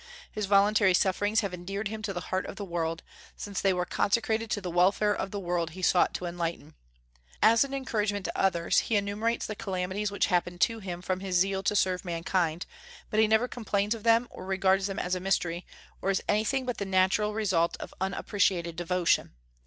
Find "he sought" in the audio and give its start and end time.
5.77-6.15